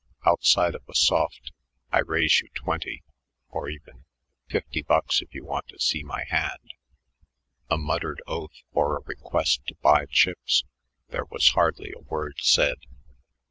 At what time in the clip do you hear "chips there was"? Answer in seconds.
10.09-11.49